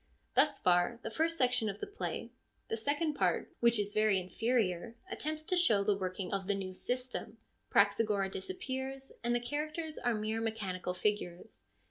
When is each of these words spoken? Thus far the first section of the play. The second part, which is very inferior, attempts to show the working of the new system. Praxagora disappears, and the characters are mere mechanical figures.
Thus 0.33 0.57
far 0.57 0.97
the 1.03 1.11
first 1.11 1.37
section 1.37 1.69
of 1.69 1.79
the 1.79 1.85
play. 1.85 2.31
The 2.69 2.75
second 2.75 3.13
part, 3.13 3.51
which 3.59 3.77
is 3.77 3.93
very 3.93 4.19
inferior, 4.19 4.95
attempts 5.11 5.43
to 5.43 5.55
show 5.55 5.83
the 5.83 5.95
working 5.95 6.33
of 6.33 6.47
the 6.47 6.55
new 6.55 6.73
system. 6.73 7.37
Praxagora 7.69 8.31
disappears, 8.31 9.11
and 9.23 9.35
the 9.35 9.39
characters 9.39 9.99
are 9.99 10.15
mere 10.15 10.41
mechanical 10.41 10.95
figures. 10.95 11.65